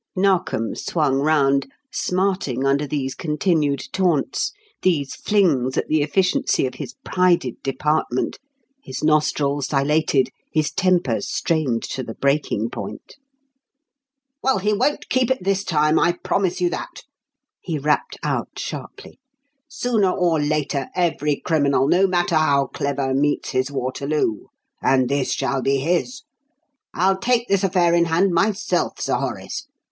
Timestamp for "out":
18.23-18.57